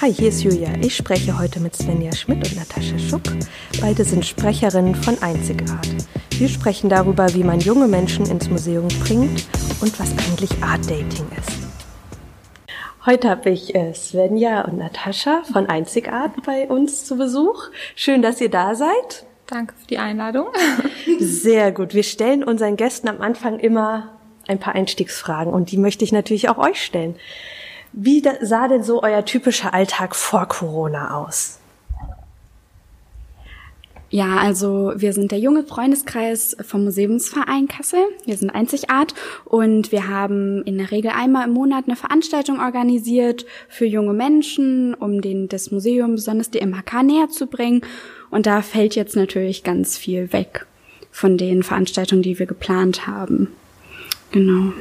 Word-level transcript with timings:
Hi, 0.00 0.12
hier 0.12 0.28
ist 0.28 0.42
Julia. 0.42 0.68
Ich 0.80 0.96
spreche 0.96 1.38
heute 1.38 1.60
mit 1.60 1.74
Svenja 1.74 2.12
Schmidt 2.12 2.48
und 2.48 2.56
Natascha 2.56 2.98
Schuck. 2.98 3.22
Beide 3.80 4.04
sind 4.04 4.24
Sprecherinnen 4.24 4.94
von 4.94 5.20
Einzigart. 5.22 5.88
Wir 6.30 6.48
sprechen 6.48 6.90
darüber, 6.90 7.32
wie 7.34 7.42
man 7.42 7.60
junge 7.60 7.88
Menschen 7.88 8.26
ins 8.26 8.48
Museum 8.48 8.88
bringt 9.04 9.46
und 9.80 9.98
was 9.98 10.12
eigentlich 10.12 10.50
Art 10.62 10.84
Dating 10.84 11.26
ist. 11.38 11.66
Heute 13.06 13.30
habe 13.30 13.50
ich 13.50 13.74
äh, 13.74 13.94
Svenja 13.94 14.62
und 14.62 14.78
Natascha 14.78 15.42
von 15.52 15.66
Einzigart 15.66 16.42
bei 16.44 16.68
uns 16.68 17.04
zu 17.04 17.16
Besuch. 17.16 17.70
Schön, 17.94 18.20
dass 18.20 18.40
ihr 18.40 18.50
da 18.50 18.74
seid. 18.74 19.26
Danke 19.46 19.74
für 19.80 19.86
die 19.86 19.98
Einladung. 19.98 20.46
Sehr 21.20 21.72
gut. 21.72 21.94
Wir 21.94 22.02
stellen 22.02 22.42
unseren 22.42 22.76
Gästen 22.76 23.08
am 23.08 23.20
Anfang 23.20 23.60
immer 23.60 24.12
ein 24.48 24.58
paar 24.58 24.74
Einstiegsfragen 24.74 25.52
und 25.52 25.70
die 25.70 25.78
möchte 25.78 26.04
ich 26.04 26.12
natürlich 26.12 26.48
auch 26.48 26.58
euch 26.58 26.84
stellen. 26.84 27.16
Wie 27.98 28.22
sah 28.42 28.68
denn 28.68 28.82
so 28.82 29.02
euer 29.02 29.24
typischer 29.24 29.72
Alltag 29.72 30.14
vor 30.14 30.46
Corona 30.46 31.16
aus? 31.16 31.58
Ja, 34.10 34.36
also 34.36 34.92
wir 34.96 35.14
sind 35.14 35.32
der 35.32 35.38
junge 35.38 35.62
Freundeskreis 35.62 36.58
vom 36.60 36.84
Museumsverein 36.84 37.68
Kassel. 37.68 38.00
Wir 38.26 38.36
sind 38.36 38.50
Einzigart 38.50 39.14
und 39.46 39.92
wir 39.92 40.08
haben 40.08 40.62
in 40.64 40.76
der 40.76 40.90
Regel 40.90 41.10
einmal 41.10 41.48
im 41.48 41.54
Monat 41.54 41.86
eine 41.86 41.96
Veranstaltung 41.96 42.60
organisiert 42.60 43.46
für 43.70 43.86
junge 43.86 44.12
Menschen, 44.12 44.92
um 44.92 45.22
denen 45.22 45.48
das 45.48 45.70
Museum, 45.70 46.16
besonders 46.16 46.50
die 46.50 46.64
MHK, 46.64 47.02
näher 47.02 47.30
zu 47.30 47.46
bringen. 47.46 47.80
Und 48.30 48.44
da 48.44 48.60
fällt 48.60 48.94
jetzt 48.94 49.16
natürlich 49.16 49.64
ganz 49.64 49.96
viel 49.96 50.34
weg 50.34 50.66
von 51.10 51.38
den 51.38 51.62
Veranstaltungen, 51.62 52.22
die 52.22 52.38
wir 52.38 52.46
geplant 52.46 53.06
haben. 53.06 53.48
Genau. 54.32 54.74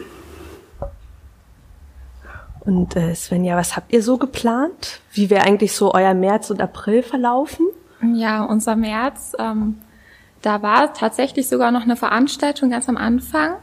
Und 2.65 2.95
äh, 2.95 3.13
Svenja, 3.13 3.55
was 3.55 3.75
habt 3.75 3.93
ihr 3.93 4.01
so 4.01 4.17
geplant? 4.17 4.99
Wie 5.11 5.29
wäre 5.29 5.45
eigentlich 5.45 5.73
so 5.73 5.93
euer 5.93 6.13
März 6.13 6.49
und 6.49 6.61
April 6.61 7.03
verlaufen? 7.03 7.67
Ja, 8.13 8.43
unser 8.43 8.75
März, 8.75 9.33
ähm, 9.39 9.77
da 10.41 10.61
war 10.61 10.93
tatsächlich 10.93 11.47
sogar 11.47 11.71
noch 11.71 11.83
eine 11.83 11.95
Veranstaltung 11.95 12.71
ganz 12.71 12.89
am 12.89 12.97
Anfang, 12.97 13.55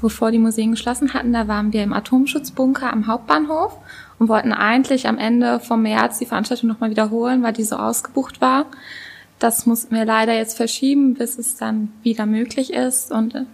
bevor 0.00 0.30
die 0.30 0.38
Museen 0.38 0.70
geschlossen 0.70 1.14
hatten. 1.14 1.32
Da 1.32 1.48
waren 1.48 1.72
wir 1.72 1.82
im 1.82 1.92
Atomschutzbunker 1.92 2.92
am 2.92 3.06
Hauptbahnhof 3.08 3.76
und 4.18 4.28
wollten 4.28 4.52
eigentlich 4.52 5.08
am 5.08 5.18
Ende 5.18 5.60
vom 5.60 5.82
März 5.82 6.18
die 6.18 6.26
Veranstaltung 6.26 6.68
nochmal 6.68 6.90
wiederholen, 6.90 7.42
weil 7.42 7.52
die 7.52 7.64
so 7.64 7.76
ausgebucht 7.76 8.40
war. 8.40 8.66
Das 9.38 9.66
mussten 9.66 9.94
wir 9.94 10.04
leider 10.04 10.34
jetzt 10.34 10.56
verschieben, 10.56 11.14
bis 11.14 11.38
es 11.38 11.56
dann 11.56 11.92
wieder 12.02 12.26
möglich 12.26 12.72
ist. 12.72 13.12
Und 13.12 13.46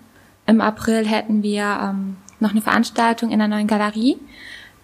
im 0.47 0.61
April 0.61 1.07
hätten 1.07 1.43
wir 1.43 1.65
ähm, 1.83 2.17
noch 2.41 2.53
eine 2.53 2.63
Veranstaltung 2.63 3.31
in 3.31 3.39
der 3.39 3.49
neuen 3.49 3.67
Galerie 3.67 4.19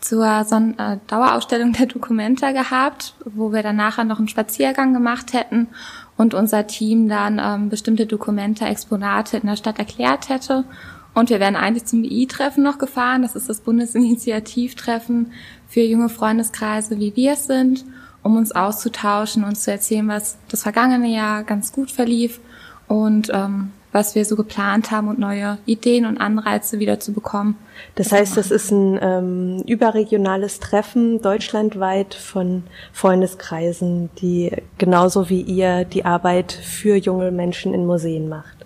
zur 0.01 0.45
Son 0.45 0.79
äh, 0.79 0.99
Dauerausstellung 1.07 1.73
der 1.73 1.87
Dokumenta 1.87 2.53
gehabt, 2.53 3.15
wo 3.25 3.53
wir 3.53 3.63
dann 3.63 3.77
nachher 3.77 4.05
noch 4.05 4.19
einen 4.19 4.29
Spaziergang 4.29 4.95
gemacht 4.95 5.33
hätten 5.33 5.69
und 6.17 6.35
unser 6.35 6.67
Team 6.67 7.09
dann 7.09 7.39
ähm, 7.39 7.69
bestimmte 7.69 8.07
Dokumenta-Exponate 8.07 9.39
in 9.39 9.47
der 9.47 9.57
Stadt 9.57 9.79
erklärt 9.79 10.29
hätte. 10.29 10.65
Und 11.13 11.29
wir 11.31 11.41
wären 11.41 11.57
eigentlich 11.57 11.87
zum 11.87 12.03
BI-Treffen 12.03 12.63
noch 12.63 12.79
gefahren. 12.79 13.23
Das 13.23 13.37
ist 13.37 13.49
das 13.49 13.61
Bundesinitiativtreffen 13.61 15.33
für 15.69 15.81
junge 15.81 16.09
Freundeskreise, 16.09 16.99
wie 16.99 17.15
wir 17.17 17.33
es 17.33 17.47
sind, 17.47 17.85
um 18.23 18.37
uns 18.37 18.53
auszutauschen 18.53 19.45
und 19.45 19.57
zu 19.57 19.71
erzählen, 19.71 20.09
was 20.09 20.39
das 20.49 20.63
vergangene 20.63 21.09
Jahr 21.09 21.43
ganz 21.43 21.73
gut 21.73 21.91
verlief 21.91 22.41
und 22.87 23.31
ähm, 23.33 23.73
was 23.93 24.15
wir 24.15 24.25
so 24.25 24.37
geplant 24.37 24.91
haben 24.91 25.09
und 25.09 25.19
neue 25.19 25.59
Ideen 25.67 26.07
und 26.07 26.19
Anreize 26.19 26.79
wieder 26.79 27.01
zu 27.01 27.13
bekommen. 27.13 27.57
Das 27.97 28.13
heißt, 28.13 28.37
das 28.37 28.51
ist 28.51 28.71
ein 28.71 28.99
ähm, 29.01 29.63
überregionales 29.67 30.61
Treffen 30.61 31.21
deutschlandweit 31.21 32.15
von 32.15 32.63
Freundeskreisen, 32.93 34.11
die 34.21 34.53
genauso 34.79 35.29
wie 35.29 35.41
ihr 35.41 35.85
die 35.85 36.05
Arbeit 36.05 36.53
für 36.53 36.97
junge 36.97 37.31
Menschen 37.31 37.75
in 37.75 37.87
Museen 37.87 38.29
macht. 38.29 38.61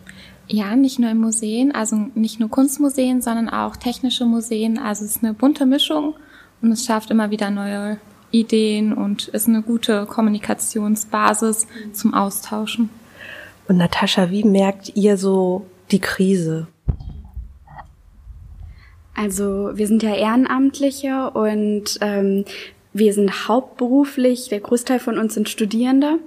Ja, 0.46 0.76
nicht 0.76 0.98
nur 0.98 1.10
in 1.10 1.18
Museen, 1.18 1.74
also 1.74 1.96
nicht 2.14 2.38
nur 2.38 2.50
Kunstmuseen, 2.50 3.22
sondern 3.22 3.48
auch 3.48 3.76
technische 3.76 4.26
Museen. 4.26 4.78
Also 4.78 5.04
es 5.04 5.16
ist 5.16 5.24
eine 5.24 5.32
bunte 5.32 5.64
Mischung 5.64 6.14
und 6.60 6.70
es 6.70 6.84
schafft 6.84 7.10
immer 7.10 7.30
wieder 7.30 7.50
neue 7.50 7.98
Ideen 8.30 8.92
und 8.92 9.28
ist 9.28 9.48
eine 9.48 9.62
gute 9.62 10.04
Kommunikationsbasis 10.06 11.66
zum 11.92 12.12
Austauschen. 12.12 12.90
Und 13.66 13.78
Natascha, 13.78 14.30
wie 14.30 14.44
merkt 14.44 14.92
ihr 14.94 15.16
so 15.16 15.66
die 15.90 16.00
Krise? 16.00 16.66
Also 19.14 19.70
wir 19.74 19.86
sind 19.86 20.02
ja 20.02 20.14
Ehrenamtliche 20.14 21.30
und 21.30 21.98
ähm, 22.00 22.44
wir 22.92 23.12
sind 23.12 23.48
hauptberuflich, 23.48 24.48
der 24.48 24.60
Großteil 24.60 24.98
von 24.98 25.18
uns 25.18 25.34
sind 25.34 25.48
Studierende 25.48 26.18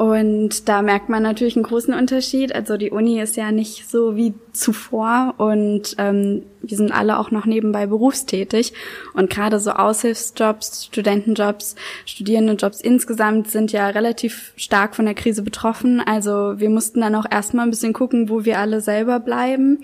und 0.00 0.66
da 0.66 0.80
merkt 0.80 1.10
man 1.10 1.22
natürlich 1.22 1.56
einen 1.56 1.62
großen 1.66 1.92
Unterschied. 1.92 2.54
Also 2.54 2.78
die 2.78 2.90
Uni 2.90 3.20
ist 3.20 3.36
ja 3.36 3.52
nicht 3.52 3.86
so 3.90 4.16
wie 4.16 4.32
zuvor 4.50 5.34
und 5.36 5.94
ähm, 5.98 6.44
wir 6.62 6.78
sind 6.78 6.90
alle 6.90 7.18
auch 7.18 7.30
noch 7.30 7.44
nebenbei 7.44 7.84
berufstätig. 7.84 8.72
Und 9.12 9.28
gerade 9.28 9.60
so 9.60 9.72
Aushilfsjobs, 9.72 10.86
Studentenjobs, 10.86 11.76
Studierendenjobs 12.06 12.80
insgesamt 12.80 13.50
sind 13.50 13.72
ja 13.72 13.88
relativ 13.88 14.54
stark 14.56 14.96
von 14.96 15.04
der 15.04 15.12
Krise 15.12 15.42
betroffen. 15.42 16.00
Also 16.00 16.58
wir 16.58 16.70
mussten 16.70 17.02
dann 17.02 17.14
auch 17.14 17.26
erstmal 17.30 17.66
ein 17.66 17.70
bisschen 17.70 17.92
gucken, 17.92 18.30
wo 18.30 18.46
wir 18.46 18.58
alle 18.58 18.80
selber 18.80 19.20
bleiben 19.20 19.80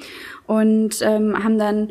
und 0.47 1.03
ähm, 1.03 1.45
haben 1.45 1.59
dann 1.59 1.91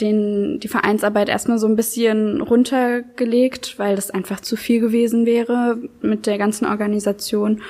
den, 0.00 0.60
die 0.60 0.68
Vereinsarbeit 0.68 1.28
erstmal 1.28 1.58
so 1.58 1.66
ein 1.66 1.76
bisschen 1.76 2.40
runtergelegt, 2.40 3.78
weil 3.78 3.96
das 3.96 4.10
einfach 4.10 4.40
zu 4.40 4.56
viel 4.56 4.80
gewesen 4.80 5.26
wäre 5.26 5.78
mit 6.02 6.26
der 6.26 6.38
ganzen 6.38 6.66
Organisation. 6.66 7.62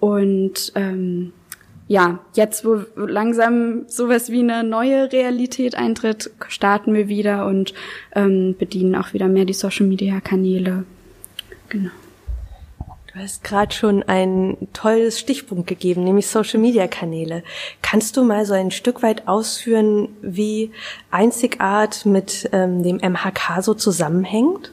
Und 0.00 0.72
ähm, 0.74 1.32
ja, 1.86 2.20
jetzt, 2.34 2.64
wo 2.64 2.84
langsam 2.96 3.84
sowas 3.88 4.30
wie 4.30 4.40
eine 4.40 4.62
neue 4.62 5.10
Realität 5.10 5.74
eintritt, 5.74 6.30
starten 6.48 6.94
wir 6.94 7.08
wieder 7.08 7.46
und 7.46 7.72
ähm, 8.14 8.54
bedienen 8.58 8.94
auch 8.94 9.14
wieder 9.14 9.28
mehr 9.28 9.44
die 9.44 9.54
Social-Media-Kanäle. 9.54 10.84
Genau. 11.68 11.90
Du 13.18 13.24
hast 13.24 13.42
gerade 13.42 13.74
schon 13.74 14.04
ein 14.04 14.56
tolles 14.72 15.18
Stichpunkt 15.18 15.66
gegeben, 15.66 16.04
nämlich 16.04 16.28
Social-Media-Kanäle. 16.28 17.42
Kannst 17.82 18.16
du 18.16 18.22
mal 18.22 18.46
so 18.46 18.54
ein 18.54 18.70
Stück 18.70 19.02
weit 19.02 19.26
ausführen, 19.26 20.10
wie 20.22 20.70
Einzigart 21.10 22.06
mit 22.06 22.48
ähm, 22.52 22.84
dem 22.84 22.98
MHK 22.98 23.60
so 23.60 23.74
zusammenhängt? 23.74 24.70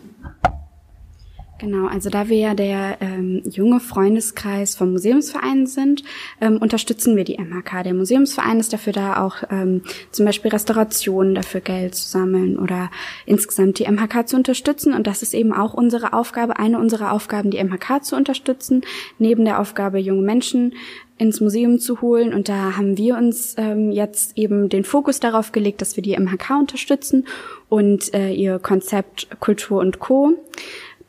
Genau, 1.65 1.87
also 1.87 2.11
da 2.11 2.29
wir 2.29 2.37
ja 2.37 2.53
der 2.53 2.97
ähm, 3.01 3.41
junge 3.49 3.79
Freundeskreis 3.79 4.75
vom 4.75 4.91
Museumsverein 4.91 5.65
sind, 5.65 6.03
ähm, 6.39 6.57
unterstützen 6.57 7.15
wir 7.15 7.23
die 7.23 7.39
MHK. 7.39 7.81
Der 7.83 7.95
Museumsverein 7.95 8.59
ist 8.59 8.71
dafür 8.71 8.93
da, 8.93 9.23
auch 9.25 9.37
ähm, 9.49 9.81
zum 10.11 10.27
Beispiel 10.27 10.51
Restaurationen 10.51 11.33
dafür 11.33 11.61
Geld 11.61 11.95
zu 11.95 12.07
sammeln 12.07 12.59
oder 12.59 12.91
insgesamt 13.25 13.79
die 13.79 13.91
MHK 13.91 14.27
zu 14.27 14.35
unterstützen. 14.35 14.93
Und 14.93 15.07
das 15.07 15.23
ist 15.23 15.33
eben 15.33 15.53
auch 15.53 15.73
unsere 15.73 16.13
Aufgabe, 16.13 16.59
eine 16.59 16.77
unserer 16.77 17.11
Aufgaben, 17.11 17.49
die 17.49 17.63
MHK 17.63 18.03
zu 18.03 18.15
unterstützen, 18.15 18.83
neben 19.17 19.43
der 19.43 19.59
Aufgabe, 19.59 19.97
junge 19.97 20.21
Menschen 20.21 20.75
ins 21.17 21.41
Museum 21.41 21.79
zu 21.79 21.99
holen. 21.99 22.31
Und 22.31 22.47
da 22.47 22.77
haben 22.77 22.95
wir 22.99 23.17
uns 23.17 23.55
ähm, 23.57 23.91
jetzt 23.91 24.37
eben 24.37 24.69
den 24.69 24.83
Fokus 24.83 25.19
darauf 25.19 25.51
gelegt, 25.51 25.81
dass 25.81 25.95
wir 25.95 26.03
die 26.03 26.15
MHK 26.15 26.59
unterstützen 26.59 27.25
und 27.69 28.13
äh, 28.13 28.31
ihr 28.31 28.59
Konzept 28.59 29.27
Kultur 29.39 29.79
und 29.79 29.97
Co. 29.97 30.33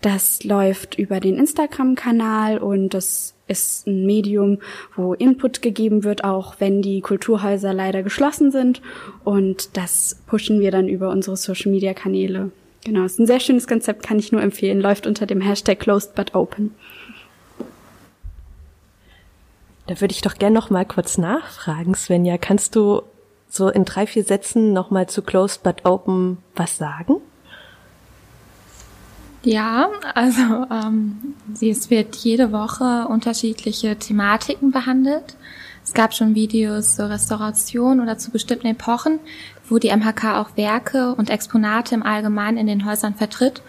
Das 0.06 0.44
läuft 0.44 0.96
über 0.96 1.18
den 1.18 1.34
Instagram-Kanal 1.36 2.58
und 2.58 2.90
das 2.90 3.34
ist 3.48 3.88
ein 3.88 4.06
Medium, 4.06 4.58
wo 4.94 5.14
Input 5.14 5.62
gegeben 5.62 6.04
wird, 6.04 6.22
auch 6.22 6.54
wenn 6.60 6.80
die 6.80 7.00
Kulturhäuser 7.00 7.74
leider 7.74 8.04
geschlossen 8.04 8.52
sind. 8.52 8.80
Und 9.24 9.76
das 9.76 10.22
pushen 10.28 10.60
wir 10.60 10.70
dann 10.70 10.86
über 10.86 11.10
unsere 11.10 11.36
Social-Media-Kanäle. 11.36 12.52
Genau, 12.84 13.04
ist 13.04 13.18
ein 13.18 13.26
sehr 13.26 13.40
schönes 13.40 13.66
Konzept, 13.66 14.06
kann 14.06 14.20
ich 14.20 14.30
nur 14.30 14.42
empfehlen. 14.42 14.80
Läuft 14.80 15.08
unter 15.08 15.26
dem 15.26 15.40
Hashtag 15.40 15.80
Closed 15.80 16.14
but 16.14 16.36
Open. 16.36 16.72
Da 19.88 20.00
würde 20.00 20.14
ich 20.14 20.20
doch 20.20 20.36
gern 20.36 20.52
noch 20.52 20.70
mal 20.70 20.84
kurz 20.84 21.18
nachfragen, 21.18 21.96
Svenja. 21.96 22.38
Kannst 22.38 22.76
du 22.76 23.02
so 23.48 23.70
in 23.70 23.84
drei, 23.84 24.06
vier 24.06 24.22
Sätzen 24.22 24.72
noch 24.72 24.92
mal 24.92 25.08
zu 25.08 25.22
Closed 25.22 25.64
but 25.64 25.84
Open 25.84 26.38
was 26.54 26.78
sagen? 26.78 27.16
Ja, 29.46 29.90
also 30.14 30.66
ähm, 30.72 31.34
es 31.60 31.88
wird 31.88 32.16
jede 32.16 32.50
Woche 32.50 33.06
unterschiedliche 33.06 33.94
Thematiken 33.94 34.72
behandelt. 34.72 35.36
Es 35.84 35.94
gab 35.94 36.14
schon 36.14 36.34
Videos 36.34 36.96
zur 36.96 37.10
Restauration 37.10 38.00
oder 38.00 38.18
zu 38.18 38.32
bestimmten 38.32 38.66
Epochen, 38.66 39.20
wo 39.68 39.78
die 39.78 39.96
MHK 39.96 40.34
auch 40.34 40.56
Werke 40.56 41.14
und 41.14 41.30
Exponate 41.30 41.94
im 41.94 42.02
Allgemeinen 42.02 42.58
in 42.58 42.66
den 42.66 42.84
Häusern 42.84 43.14
vertritt. 43.14 43.62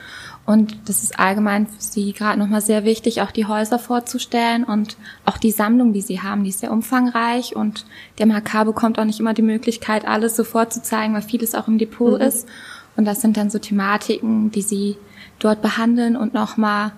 Und 0.47 0.89
das 0.89 1.03
ist 1.03 1.19
allgemein 1.19 1.67
für 1.67 1.79
sie 1.79 2.11
gerade 2.11 2.39
nochmal 2.39 2.61
sehr 2.61 2.83
wichtig, 2.83 3.21
auch 3.21 3.31
die 3.31 3.45
Häuser 3.45 3.77
vorzustellen 3.77 4.63
und 4.63 4.97
auch 5.25 5.37
die 5.37 5.51
Sammlung, 5.51 5.93
die 5.93 6.01
sie 6.01 6.21
haben, 6.21 6.43
die 6.43 6.49
ist 6.49 6.61
sehr 6.61 6.71
umfangreich 6.71 7.55
und 7.55 7.85
die 8.17 8.25
MHK 8.25 8.65
bekommt 8.65 8.97
auch 8.97 9.05
nicht 9.05 9.19
immer 9.19 9.35
die 9.35 9.43
Möglichkeit, 9.43 10.07
alles 10.07 10.35
sofort 10.35 10.73
zu 10.73 10.81
zeigen, 10.81 11.13
weil 11.13 11.21
vieles 11.21 11.53
auch 11.53 11.67
im 11.67 11.77
Depot 11.77 12.19
mhm. 12.19 12.25
ist. 12.25 12.47
Und 12.95 13.05
das 13.05 13.21
sind 13.21 13.37
dann 13.37 13.51
so 13.51 13.59
Thematiken, 13.59 14.49
die 14.49 14.63
sie 14.63 14.97
dort 15.39 15.61
behandeln 15.61 16.15
und 16.15 16.33
nochmal 16.33 16.91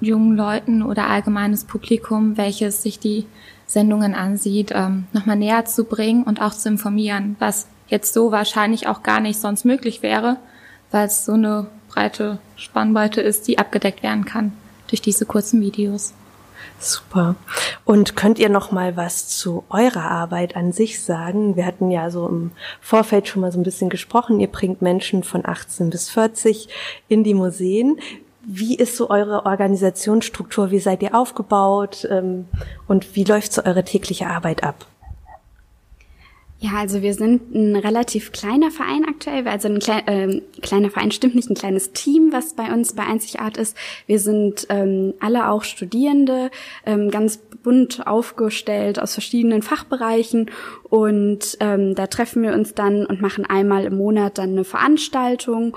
jungen 0.00 0.36
Leuten 0.36 0.82
oder 0.82 1.08
allgemeines 1.08 1.64
Publikum, 1.64 2.36
welches 2.36 2.82
sich 2.82 2.98
die 2.98 3.26
Sendungen 3.66 4.14
ansieht, 4.14 4.72
ähm, 4.74 5.06
nochmal 5.12 5.36
näher 5.36 5.64
zu 5.64 5.84
bringen 5.84 6.22
und 6.22 6.40
auch 6.40 6.52
zu 6.52 6.68
informieren, 6.68 7.36
was 7.38 7.66
jetzt 7.88 8.12
so 8.14 8.30
wahrscheinlich 8.30 8.86
auch 8.86 9.02
gar 9.02 9.20
nicht 9.20 9.38
sonst 9.38 9.64
möglich 9.64 10.02
wäre, 10.02 10.36
weil 10.90 11.06
es 11.06 11.24
so 11.24 11.32
eine 11.32 11.66
breite 11.88 12.38
Spannweite 12.56 13.20
ist, 13.20 13.48
die 13.48 13.58
abgedeckt 13.58 14.02
werden 14.02 14.24
kann 14.24 14.52
durch 14.88 15.00
diese 15.00 15.26
kurzen 15.26 15.60
Videos. 15.60 16.12
Super. 16.78 17.36
Und 17.84 18.16
könnt 18.16 18.38
ihr 18.38 18.48
noch 18.48 18.70
mal 18.70 18.96
was 18.96 19.28
zu 19.28 19.64
eurer 19.70 20.10
Arbeit 20.10 20.56
an 20.56 20.72
sich 20.72 21.02
sagen? 21.02 21.56
Wir 21.56 21.66
hatten 21.66 21.90
ja 21.90 22.10
so 22.10 22.28
im 22.28 22.52
Vorfeld 22.80 23.28
schon 23.28 23.42
mal 23.42 23.52
so 23.52 23.58
ein 23.58 23.64
bisschen 23.64 23.90
gesprochen. 23.90 24.40
Ihr 24.40 24.48
bringt 24.48 24.82
Menschen 24.82 25.22
von 25.22 25.46
18 25.46 25.90
bis 25.90 26.10
40 26.10 26.68
in 27.08 27.24
die 27.24 27.34
Museen. 27.34 27.98
Wie 28.42 28.76
ist 28.76 28.96
so 28.96 29.10
eure 29.10 29.44
Organisationsstruktur? 29.44 30.70
Wie 30.70 30.78
seid 30.78 31.02
ihr 31.02 31.14
aufgebaut? 31.14 32.06
Ähm, 32.10 32.46
und 32.86 33.16
wie 33.16 33.24
läuft 33.24 33.52
so 33.52 33.64
eure 33.64 33.82
tägliche 33.82 34.28
Arbeit 34.28 34.62
ab? 34.62 34.86
Ja, 36.58 36.70
also 36.78 37.02
wir 37.02 37.12
sind 37.12 37.54
ein 37.54 37.76
relativ 37.76 38.32
kleiner 38.32 38.70
Verein 38.70 39.04
aktuell. 39.06 39.46
Also 39.46 39.68
ein 39.68 39.78
klei 39.78 39.98
äh, 40.06 40.40
kleiner 40.62 40.88
Verein 40.88 41.10
stimmt 41.10 41.34
nicht, 41.34 41.50
ein 41.50 41.54
kleines 41.54 41.92
Team, 41.92 42.32
was 42.32 42.54
bei 42.54 42.72
uns 42.72 42.94
bei 42.94 43.02
Einzigart 43.02 43.58
ist. 43.58 43.76
Wir 44.06 44.18
sind 44.18 44.66
ähm, 44.70 45.12
alle 45.20 45.50
auch 45.50 45.64
Studierende, 45.64 46.50
ähm, 46.86 47.10
ganz 47.10 47.38
bunt 47.62 48.06
aufgestellt 48.06 48.98
aus 48.98 49.12
verschiedenen 49.12 49.60
Fachbereichen 49.60 50.50
und 50.84 51.58
ähm, 51.60 51.94
da 51.94 52.06
treffen 52.06 52.42
wir 52.42 52.54
uns 52.54 52.74
dann 52.74 53.04
und 53.04 53.20
machen 53.20 53.44
einmal 53.44 53.84
im 53.84 53.96
Monat 53.96 54.38
dann 54.38 54.50
eine 54.50 54.64
Veranstaltung 54.64 55.76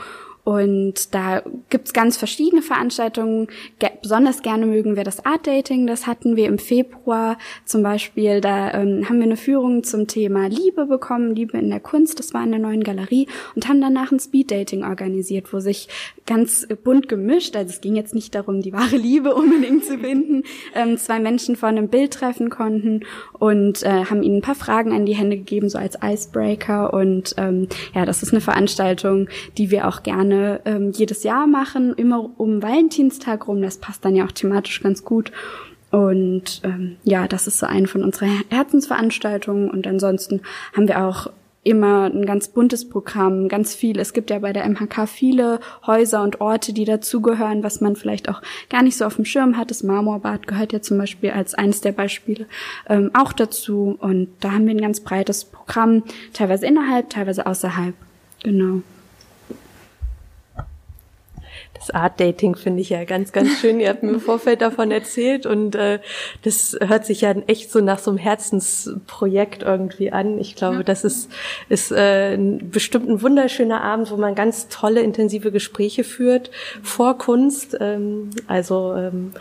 und 0.50 1.13
da 1.13 1.44
gibt's 1.69 1.94
ganz 1.94 2.18
verschiedene 2.18 2.63
Veranstaltungen. 2.63 3.50
Ge 3.78 3.92
besonders 4.01 4.42
gerne 4.42 4.66
mögen 4.66 4.96
wir 4.96 5.04
das 5.04 5.24
Art 5.24 5.46
Dating. 5.46 5.86
Das 5.86 6.07
hatten 6.07 6.36
wir 6.38 6.48
im 6.48 6.57
Februar 6.57 7.38
zum 7.66 7.84
Beispiel. 7.84 8.42
Da 8.42 8.74
ähm, 8.74 9.07
haben 9.07 9.18
wir 9.18 9.25
eine 9.25 9.38
Führung 9.38 9.84
zum 9.84 10.07
Thema 10.07 10.48
Liebe 10.48 10.88
bekommen, 10.88 11.36
Liebe 11.36 11.60
in 11.60 11.69
der 11.69 11.80
Kunst. 11.80 12.18
Das 12.18 12.34
war 12.34 12.44
in 12.44 12.50
der 12.50 12.60
neuen 12.60 12.84
Galerie 12.84 13.28
und 13.54 13.68
haben 13.68 13.80
danach 13.80 14.12
ein 14.12 14.19
Speed 14.19 14.50
Dating 14.50 14.84
organisiert, 14.84 15.54
wo 15.54 15.60
sich 15.60 15.88
ganz 16.25 16.68
bunt 16.84 17.10
gemischt, 17.10 17.56
also 17.56 17.69
es 17.69 17.81
ging 17.81 17.96
jetzt 17.96 18.16
nicht 18.16 18.34
darum, 18.34 18.62
die 18.62 18.74
wahre 18.74 18.98
Liebe 18.98 19.36
unbedingt 19.36 19.86
zu 19.86 20.00
finden, 20.00 20.44
ähm, 20.74 20.98
zwei 20.98 21.19
Menschen 21.19 21.57
vor 21.57 21.69
einem 21.69 21.90
Bild 21.90 22.13
treffen 22.13 22.50
konnten 22.50 23.01
und 23.34 23.84
äh, 23.84 24.06
haben 24.06 24.24
ihnen 24.24 24.38
ein 24.38 24.42
paar 24.42 24.56
Fragen 24.56 24.94
an 24.94 25.06
die 25.06 25.16
Hände 25.16 25.38
gegeben, 25.38 25.69
so 25.69 25.78
als 25.78 25.98
Icebreaker. 26.04 26.92
Und 26.92 27.36
ähm, 27.38 27.68
ja, 27.94 28.06
das 28.06 28.24
ist 28.24 28.31
eine 28.31 28.42
Veranstaltung, 28.42 29.30
die 29.60 29.69
wir 29.69 29.88
auch 29.88 30.01
gerne 30.01 30.38
ähm, 30.65 30.91
jedes 30.91 31.24
Jahr 31.24 31.47
machen, 31.47 31.94
immer 31.95 32.30
um 32.38 32.62
Valentinstag 32.62 33.47
rum. 33.47 33.62
Das 33.62 33.77
passt 33.77 34.03
dann 34.06 34.15
ja 34.15 34.25
auch 34.25 34.31
thematisch 34.31 34.81
ganz 34.81 35.03
gut. 35.03 35.31
Und 35.91 36.62
ähm, 36.63 36.97
ja, 37.03 37.27
das 37.27 37.47
ist 37.47 37.57
so 37.57 37.65
eine 37.65 37.88
von 37.88 38.03
unseren 38.03 38.44
Herzensveranstaltungen. 38.50 39.69
Und 39.69 39.88
ansonsten 39.88 40.41
haben 40.74 40.88
wir 40.88 41.03
auch 41.03 41.27
immer 41.63 42.06
ein 42.06 42.25
ganz 42.25 42.47
buntes 42.47 42.88
Programm, 42.88 43.47
ganz 43.47 43.75
viel. 43.75 44.00
Es 44.00 44.13
gibt 44.13 44.30
ja 44.30 44.39
bei 44.39 44.53
der 44.53 44.68
MHK 44.68 45.07
viele 45.07 45.59
Häuser 45.86 46.24
und 46.24 46.39
Orte, 46.41 46.74
die 46.74 46.86
dazugehören, 46.86 47.63
was 47.63 47.81
man 47.81 47.95
vielleicht 47.95 48.30
auch 48.30 48.41
gar 48.69 48.81
nicht 48.81 48.97
so 48.97 49.06
auf 49.06 49.18
dem 49.18 49.25
Schirm 49.25 49.57
hat. 49.57 49.69
Das 49.69 49.83
Marmorbad 49.83 50.47
gehört 50.47 50.74
ja 50.74 50.81
zum 50.81 50.97
Beispiel 50.97 51.31
als 51.31 51.53
eines 51.53 51.81
der 51.81 51.91
Beispiele 51.91 52.47
ähm, 52.88 53.12
auch 53.13 53.33
dazu. 53.33 53.97
Und 54.00 54.30
da 54.39 54.53
haben 54.53 54.65
wir 54.68 54.74
ein 54.74 54.81
ganz 54.81 55.01
breites 55.01 55.44
Programm, 55.44 56.03
teilweise 56.33 56.65
innerhalb, 56.65 57.09
teilweise 57.09 57.45
außerhalb. 57.45 57.94
Genau. 58.44 58.81
Das 61.80 61.92
Art 61.92 62.20
Dating 62.20 62.56
finde 62.56 62.81
ich 62.81 62.90
ja 62.90 63.06
ganz, 63.06 63.31
ganz 63.31 63.60
schön. 63.60 63.80
Ihr 63.80 63.90
habt 63.90 64.04
mir 64.04 64.12
im 64.12 64.20
Vorfeld 64.20 64.62
davon 64.62 64.92
erzählt 64.92 65.46
und 65.46 65.76
äh, 65.76 66.00
das 66.44 66.78
hört 66.81 67.06
sich 67.06 67.22
ja 67.22 67.31
echt 67.48 67.72
so 67.72 67.80
nach 67.80 68.00
so 68.00 68.12
einem 68.12 68.18
Herzensprojekt 68.18 69.64
irgendwie 69.64 70.12
an. 70.12 70.38
Ich 70.40 70.56
glaube, 70.56 70.78
ja. 70.78 70.84
das 70.84 71.06
ist, 71.06 71.30
ist 71.70 71.92
äh, 71.92 72.38
bestimmt 72.38 73.10
ein 73.10 73.22
wunderschöner 73.22 73.81
Abend, 73.81 74.12
wo 74.12 74.18
man 74.18 74.36
ganz 74.36 74.68
tolle, 74.68 75.02
intensive 75.02 75.52
Gespräche 75.52 76.04
führt 76.04 76.52
vor 76.84 77.18
Kunst. 77.18 77.78
Ähm, 77.80 78.32
also 78.48 78.94
ähm, 78.96 79.32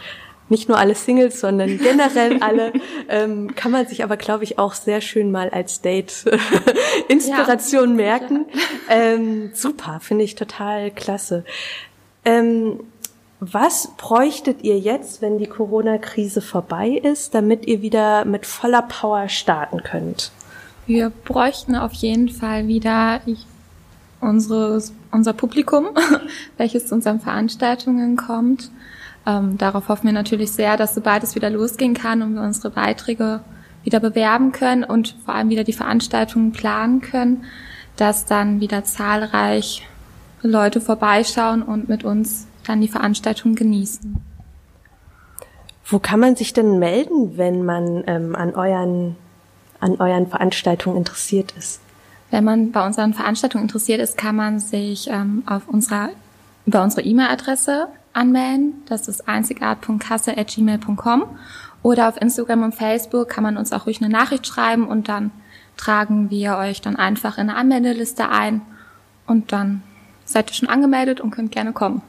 nicht 0.49 0.69
nur 0.69 0.79
alle 0.79 0.95
Singles, 0.95 1.41
sondern 1.41 1.79
generell 1.79 2.39
alle, 2.43 2.73
ähm, 3.09 3.55
kann 3.55 3.71
man 3.71 3.87
sich 3.87 4.03
aber, 4.03 4.17
glaube 4.17 4.45
ich, 4.45 4.59
auch 4.59 4.75
sehr 4.75 5.01
schön 5.01 5.31
mal 5.31 5.51
als 5.51 5.83
Date-Inspiration 5.83 7.91
ja, 7.91 7.95
merken. 7.95 8.47
Ähm, 8.89 9.51
super, 9.53 10.01
finde 10.01 10.25
ich 10.25 10.35
total 10.35 10.91
klasse. 10.91 11.45
Ähm, 12.29 12.81
was 13.41 13.93
bräuchtet 13.97 14.63
ihr 14.63 14.79
jetzt, 14.79 15.23
wenn 15.23 15.39
die 15.39 15.47
Corona-Krise 15.47 16.43
vorbei 16.43 16.91
ist, 16.91 17.35
damit 17.35 17.67
ihr 17.67 17.81
wieder 17.81 18.27
mit 18.27 18.45
voller 18.45 18.83
Power 18.83 19.29
starten 19.31 19.83
könnt? 19.83 20.31
Wir 20.87 21.11
bräuchten 21.25 21.75
auf 21.75 21.93
jeden 21.95 22.29
Fall 22.29 22.67
wieder 22.67 23.21
unsere, 24.21 24.83
unser 25.11 25.33
Publikum, 25.33 25.87
welches 26.59 26.89
zu 26.89 26.97
unseren 26.97 27.21
Veranstaltungen 27.21 28.17
kommt. 28.17 28.71
Ähm, 29.25 29.57
darauf 29.57 29.89
hoffen 29.89 30.07
wir 30.07 30.13
natürlich 30.13 30.53
sehr, 30.53 30.77
dass 30.77 30.95
sobald 30.95 31.23
es 31.23 31.35
wieder 31.35 31.49
losgehen 31.49 31.95
kann 31.95 32.21
und 32.21 32.35
wir 32.35 32.43
unsere 32.43 32.71
Beiträge 32.71 33.41
wieder 33.85 34.01
bewerben 34.01 34.53
können 34.53 34.85
und 34.85 35.17
vor 35.25 35.35
allem 35.35 35.49
wieder 35.49 35.65
die 35.65 35.73
Veranstaltungen 35.73 36.53
planen 36.53 37.01
können, 37.01 37.45
dass 37.97 38.27
dann 38.27 38.61
wieder 38.61 38.85
zahlreich 38.85 39.87
Leute 40.43 40.81
vorbeischauen 40.81 41.63
und 41.63 41.89
mit 41.89 42.05
uns 42.05 42.47
dann 42.67 42.81
die 42.81 42.89
Veranstaltung 42.89 43.55
genießen. 43.55 44.17
Wo 45.87 45.99
kann 45.99 46.21
man 46.21 46.37
sich 46.37 46.53
denn 46.53 46.79
melden, 46.79 47.39
wenn 47.39 47.65
man 47.65 48.05
ähm, 48.07 48.37
an 48.37 48.55
euren 48.55 49.17
an 49.81 49.97
euren 50.01 50.27
Veranstaltungen 50.27 50.97
interessiert 50.97 51.55
ist? 51.57 51.81
Wenn 52.31 52.45
man 52.45 52.73
bei 52.73 52.85
unseren 52.85 53.15
Veranstaltungen 53.15 53.65
interessiert 53.65 54.01
ist, 54.01 54.19
kann 54.19 54.37
man 54.37 54.61
sich 54.61 55.09
ähm, 55.09 55.43
auf 55.47 55.67
unserer 55.69 56.11
über 56.67 56.83
unsere 56.83 57.03
E-Mail-Adresse 57.03 57.89
anmelden. 58.13 58.83
Das 58.87 59.09
ist 59.09 59.27
einzigart.kasse.gmail.com 59.27 61.25
oder 61.83 62.09
auf 62.09 62.21
Instagram 62.21 62.65
und 62.65 62.75
Facebook 62.75 63.29
kann 63.31 63.45
man 63.45 63.57
uns 63.57 63.73
auch 63.73 63.87
ruhig 63.87 64.03
eine 64.03 64.13
Nachricht 64.13 64.47
schreiben 64.47 64.87
und 64.87 65.09
dann 65.09 65.31
tragen 65.79 66.29
wir 66.29 66.57
euch 66.57 66.83
dann 66.83 66.97
einfach 66.97 67.39
in 67.39 67.49
eine 67.49 67.57
Anmeldeliste 67.57 68.29
ein 68.29 68.61
und 69.27 69.53
dann 69.53 69.83
seid 70.29 70.51
ihr 70.51 70.55
schon 70.55 70.69
angemeldet 70.69 71.21
und 71.21 71.31
könnt 71.31 71.53
gerne 71.53 71.73
kommen. 71.73 72.03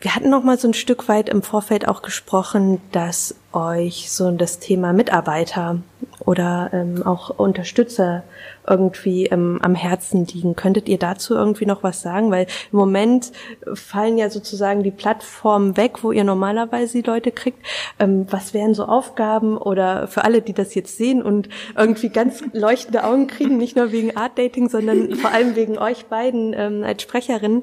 Wir 0.00 0.14
hatten 0.14 0.30
noch 0.30 0.44
mal 0.44 0.58
so 0.58 0.68
ein 0.68 0.74
Stück 0.74 1.08
weit 1.08 1.28
im 1.28 1.42
Vorfeld 1.42 1.88
auch 1.88 2.02
gesprochen, 2.02 2.80
dass 2.92 3.34
euch 3.52 4.10
so 4.10 4.30
das 4.30 4.58
Thema 4.58 4.92
Mitarbeiter 4.92 5.78
oder 6.24 6.70
ähm, 6.72 7.02
auch 7.06 7.30
Unterstützer 7.30 8.22
irgendwie 8.68 9.26
ähm, 9.26 9.58
am 9.62 9.74
Herzen 9.74 10.26
liegen. 10.26 10.56
Könntet 10.56 10.88
ihr 10.88 10.98
dazu 10.98 11.34
irgendwie 11.34 11.64
noch 11.64 11.82
was 11.82 12.02
sagen? 12.02 12.30
Weil 12.30 12.46
im 12.70 12.78
Moment 12.78 13.32
fallen 13.72 14.18
ja 14.18 14.28
sozusagen 14.28 14.82
die 14.82 14.90
Plattformen 14.90 15.76
weg, 15.78 16.02
wo 16.02 16.12
ihr 16.12 16.24
normalerweise 16.24 17.00
die 17.00 17.08
Leute 17.08 17.30
kriegt. 17.32 17.64
Ähm, 17.98 18.26
was 18.30 18.52
wären 18.52 18.74
so 18.74 18.84
Aufgaben 18.84 19.56
oder 19.56 20.06
für 20.06 20.24
alle, 20.24 20.42
die 20.42 20.52
das 20.52 20.74
jetzt 20.74 20.98
sehen 20.98 21.22
und 21.22 21.48
irgendwie 21.76 22.10
ganz 22.10 22.42
leuchtende 22.52 23.04
Augen 23.04 23.26
kriegen, 23.26 23.56
nicht 23.56 23.76
nur 23.76 23.92
wegen 23.92 24.16
Art 24.16 24.38
Dating, 24.38 24.68
sondern 24.68 25.14
vor 25.16 25.30
allem 25.30 25.56
wegen 25.56 25.78
euch 25.78 26.06
beiden 26.06 26.52
ähm, 26.52 26.84
als 26.84 27.02
Sprecherin. 27.02 27.62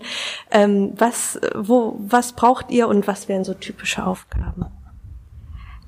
Ähm, 0.49 0.93
was, 0.97 1.39
wo, 1.53 1.95
was 1.99 2.33
braucht 2.33 2.71
ihr 2.71 2.87
und 2.87 3.07
was 3.07 3.29
wären 3.29 3.43
so 3.43 3.53
typische 3.53 4.05
Aufgaben? 4.05 4.65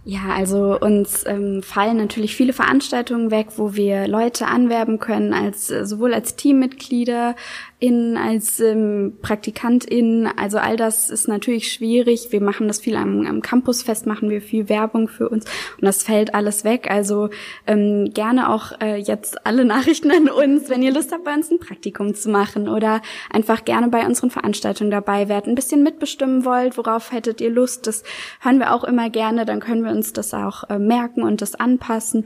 Ja, 0.09 0.29
also 0.33 0.79
uns 0.79 1.25
ähm, 1.27 1.61
fallen 1.61 1.97
natürlich 1.97 2.33
viele 2.33 2.53
Veranstaltungen 2.53 3.29
weg, 3.29 3.47
wo 3.57 3.75
wir 3.75 4.07
Leute 4.07 4.47
anwerben 4.47 4.99
können, 4.99 5.33
als 5.33 5.69
äh, 5.69 5.85
sowohl 5.85 6.13
als 6.13 6.37
Teammitglieder 6.37 7.35
in 7.79 8.17
als 8.17 8.59
ähm, 8.59 9.17
PraktikantInnen. 9.21 10.27
Also 10.35 10.57
all 10.57 10.77
das 10.77 11.11
ist 11.11 11.27
natürlich 11.27 11.71
schwierig. 11.71 12.31
Wir 12.31 12.41
machen 12.41 12.67
das 12.67 12.79
viel 12.79 12.95
am, 12.95 13.27
am 13.27 13.43
Campusfest, 13.43 14.07
machen 14.07 14.31
wir 14.31 14.41
viel 14.41 14.67
Werbung 14.67 15.07
für 15.07 15.29
uns 15.29 15.45
und 15.45 15.85
das 15.85 16.01
fällt 16.01 16.33
alles 16.33 16.63
weg. 16.63 16.89
Also 16.89 17.29
ähm, 17.67 18.11
gerne 18.15 18.49
auch 18.49 18.71
äh, 18.81 18.95
jetzt 18.95 19.45
alle 19.45 19.63
Nachrichten 19.65 20.09
an 20.09 20.27
uns, 20.27 20.69
wenn 20.69 20.81
ihr 20.81 20.91
Lust 20.91 21.11
habt, 21.11 21.23
bei 21.23 21.35
uns 21.35 21.51
ein 21.51 21.59
Praktikum 21.59 22.15
zu 22.15 22.29
machen 22.29 22.67
oder 22.67 23.01
einfach 23.29 23.63
gerne 23.63 23.89
bei 23.89 24.07
unseren 24.07 24.31
Veranstaltungen 24.31 24.89
dabei 24.89 25.29
werdet, 25.29 25.47
ein 25.47 25.55
bisschen 25.55 25.83
mitbestimmen 25.83 26.45
wollt, 26.45 26.77
worauf 26.79 27.11
hättet 27.11 27.41
ihr 27.41 27.51
Lust. 27.51 27.85
Das 27.85 28.03
hören 28.41 28.57
wir 28.57 28.73
auch 28.73 28.85
immer 28.85 29.11
gerne, 29.11 29.45
dann 29.45 29.59
können 29.59 29.83
wir 29.83 29.91
uns 29.91 30.13
das 30.13 30.33
auch 30.33 30.63
äh, 30.71 30.79
merken 30.79 31.21
und 31.21 31.43
das 31.43 31.53
anpassen 31.53 32.23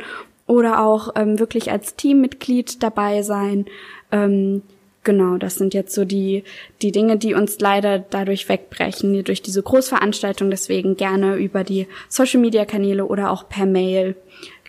oder 0.47 0.81
auch 0.81 1.09
ähm, 1.15 1.39
wirklich 1.39 1.71
als 1.71 1.97
Teammitglied 1.97 2.81
dabei 2.81 3.21
sein. 3.21 3.65
Ähm, 4.13 4.61
Genau, 5.03 5.37
das 5.37 5.55
sind 5.55 5.73
jetzt 5.73 5.95
so 5.95 6.05
die, 6.05 6.43
die 6.83 6.91
Dinge, 6.91 7.17
die 7.17 7.33
uns 7.33 7.59
leider 7.59 7.97
dadurch 7.97 8.47
wegbrechen, 8.47 9.23
durch 9.23 9.41
diese 9.41 9.63
Großveranstaltung. 9.63 10.51
Deswegen 10.51 10.95
gerne 10.95 11.35
über 11.37 11.63
die 11.63 11.87
Social 12.07 12.39
Media 12.39 12.65
Kanäle 12.65 13.05
oder 13.05 13.31
auch 13.31 13.49
per 13.49 13.65
Mail. 13.65 14.15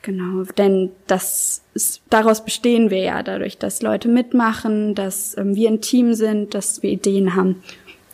Genau, 0.01 0.45
denn 0.57 0.91
das 1.07 1.63
ist, 1.75 2.03
daraus 2.11 2.45
bestehen 2.45 2.91
wir 2.91 2.99
ja, 2.99 3.23
dadurch, 3.23 3.59
dass 3.59 3.83
Leute 3.83 4.09
mitmachen, 4.09 4.95
dass 4.95 5.37
ähm, 5.37 5.55
wir 5.55 5.71
ein 5.71 5.81
Team 5.81 6.15
sind, 6.15 6.55
dass 6.55 6.83
wir 6.83 6.91
Ideen 6.91 7.37
haben. 7.37 7.63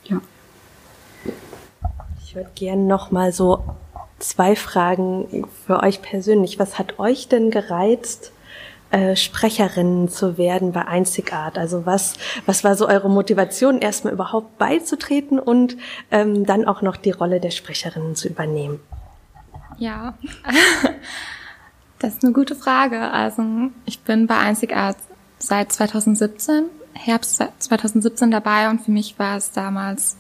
Ja. 0.05 0.21
Ich 2.23 2.35
würde 2.35 2.51
gerne 2.57 2.83
noch 2.83 3.11
mal 3.11 3.33
so 3.33 3.65
zwei 4.19 4.55
Fragen 4.55 5.47
für 5.67 5.83
euch 5.83 6.03
persönlich. 6.03 6.59
Was 6.59 6.79
hat 6.79 6.99
euch 6.99 7.29
denn 7.29 7.51
gereizt, 7.51 8.33
äh, 8.91 9.17
Sprecherinnen 9.17 10.09
zu 10.09 10.39
werden 10.39 10.73
bei 10.73 10.87
Einzigart? 10.87 11.59
Also 11.59 11.87
was, 11.87 12.15
was 12.47 12.65
war 12.65 12.75
so 12.75 12.89
eure 12.89 13.11
Motivation, 13.11 13.81
erstmal 13.81 14.13
überhaupt 14.13 14.59
beizutreten 14.59 15.39
und 15.39 15.77
ähm, 16.11 16.47
dann 16.47 16.65
auch 16.65 16.83
noch 16.83 16.97
die 16.97 17.11
Rolle 17.11 17.41
der 17.41 17.51
Sprecherinnen 17.51 18.15
zu 18.15 18.29
übernehmen? 18.29 18.81
Ja, 19.79 20.15
das 21.99 22.15
ist 22.15 22.25
eine 22.25 22.33
gute 22.33 22.55
Frage. 22.55 23.11
Also 23.11 23.43
ich 23.85 24.01
bin 24.01 24.27
bei 24.27 24.39
Einzigart 24.39 24.97
seit 25.39 25.73
2017, 25.73 26.65
Herbst 26.95 27.43
2017 27.59 28.31
dabei 28.31 28.71
und 28.71 28.81
für 28.81 28.91
mich 28.91 29.19
war 29.19 29.37
es 29.37 29.53
damals 29.53 30.17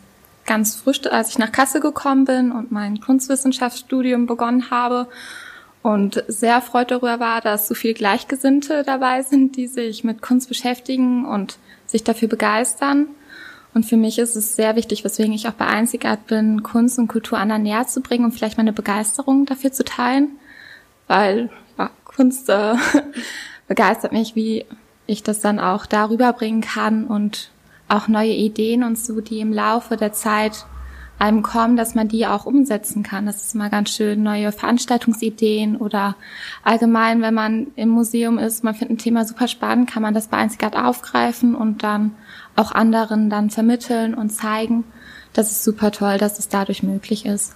ganz 0.46 0.76
frisch, 0.76 1.06
als 1.06 1.30
ich 1.30 1.38
nach 1.38 1.52
Kassel 1.52 1.80
gekommen 1.80 2.24
bin 2.24 2.52
und 2.52 2.72
mein 2.72 3.00
Kunstwissenschaftsstudium 3.00 4.26
begonnen 4.26 4.70
habe 4.70 5.08
und 5.82 6.24
sehr 6.26 6.54
erfreut 6.54 6.90
darüber 6.90 7.20
war, 7.20 7.40
dass 7.40 7.68
so 7.68 7.74
viele 7.74 7.94
Gleichgesinnte 7.94 8.82
dabei 8.84 9.22
sind, 9.22 9.56
die 9.56 9.66
sich 9.66 10.04
mit 10.04 10.22
Kunst 10.22 10.48
beschäftigen 10.48 11.24
und 11.24 11.58
sich 11.86 12.04
dafür 12.04 12.28
begeistern. 12.28 13.06
Und 13.74 13.84
für 13.84 13.96
mich 13.96 14.18
ist 14.18 14.34
es 14.34 14.56
sehr 14.56 14.76
wichtig, 14.76 15.04
weswegen 15.04 15.32
ich 15.32 15.46
auch 15.46 15.52
bei 15.52 15.66
Einzigart 15.66 16.26
bin, 16.26 16.62
Kunst 16.62 16.98
und 16.98 17.08
Kultur 17.08 17.38
anderen 17.38 17.62
näher 17.62 17.86
zu 17.86 18.00
bringen 18.00 18.24
und 18.24 18.32
vielleicht 18.32 18.56
meine 18.56 18.72
Begeisterung 18.72 19.46
dafür 19.46 19.72
zu 19.72 19.84
teilen, 19.84 20.30
weil 21.06 21.50
ja, 21.78 21.90
Kunst 22.04 22.48
äh, 22.48 22.74
begeistert 23.68 24.12
mich, 24.12 24.34
wie 24.34 24.64
ich 25.06 25.22
das 25.22 25.40
dann 25.40 25.60
auch 25.60 25.86
darüber 25.86 26.32
bringen 26.32 26.60
kann 26.60 27.04
und 27.04 27.50
auch 27.88 28.08
neue 28.08 28.32
Ideen 28.32 28.82
und 28.82 28.98
so, 28.98 29.20
die 29.20 29.40
im 29.40 29.52
Laufe 29.52 29.96
der 29.96 30.12
Zeit 30.12 30.66
einem 31.18 31.42
kommen, 31.42 31.76
dass 31.76 31.94
man 31.94 32.08
die 32.08 32.26
auch 32.26 32.46
umsetzen 32.46 33.02
kann. 33.02 33.26
Das 33.26 33.42
ist 33.42 33.54
mal 33.54 33.70
ganz 33.70 33.90
schön, 33.90 34.22
neue 34.22 34.52
Veranstaltungsideen 34.52 35.76
oder 35.76 36.16
allgemein, 36.62 37.22
wenn 37.22 37.34
man 37.34 37.68
im 37.76 37.88
Museum 37.88 38.38
ist, 38.38 38.62
man 38.62 38.74
findet 38.74 38.96
ein 38.96 39.02
Thema 39.02 39.24
super 39.24 39.48
spannend, 39.48 39.90
kann 39.90 40.02
man 40.02 40.14
das 40.14 40.28
bei 40.28 40.36
Einzigart 40.36 40.76
aufgreifen 40.76 41.54
und 41.54 41.82
dann 41.82 42.12
auch 42.56 42.72
anderen 42.72 43.30
dann 43.30 43.50
vermitteln 43.50 44.14
und 44.14 44.30
zeigen. 44.30 44.84
Das 45.32 45.50
ist 45.50 45.64
super 45.64 45.90
toll, 45.90 46.18
dass 46.18 46.38
es 46.38 46.48
dadurch 46.48 46.82
möglich 46.82 47.26
ist. 47.26 47.54